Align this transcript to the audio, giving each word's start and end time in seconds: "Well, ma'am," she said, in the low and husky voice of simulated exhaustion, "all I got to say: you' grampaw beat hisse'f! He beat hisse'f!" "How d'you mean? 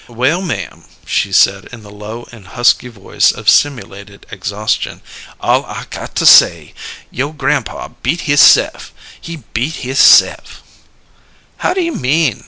"Well, 0.07 0.41
ma'am," 0.41 0.85
she 1.05 1.31
said, 1.31 1.65
in 1.65 1.83
the 1.83 1.91
low 1.91 2.27
and 2.31 2.47
husky 2.47 2.87
voice 2.87 3.31
of 3.31 3.47
simulated 3.47 4.25
exhaustion, 4.31 5.03
"all 5.39 5.63
I 5.67 5.85
got 5.91 6.15
to 6.15 6.25
say: 6.25 6.73
you' 7.11 7.33
grampaw 7.33 7.89
beat 8.01 8.21
hisse'f! 8.21 8.91
He 9.21 9.43
beat 9.53 9.75
hisse'f!" 9.85 10.63
"How 11.57 11.75
d'you 11.75 11.93
mean? 11.93 12.39